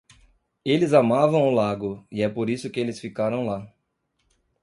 [0.65, 3.71] Eles amavam o lago, e é por isso que eles ficaram lá.